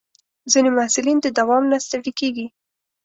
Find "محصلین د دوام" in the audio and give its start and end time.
0.77-1.63